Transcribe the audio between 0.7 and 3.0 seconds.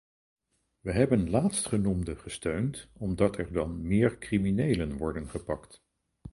We hebben laatstgenoemde gesteund,